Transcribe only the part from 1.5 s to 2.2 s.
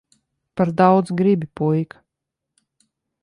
puika.